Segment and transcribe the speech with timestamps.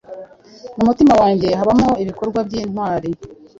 [0.77, 3.09] mumutima wanjye, habamo ibikorwa byintwari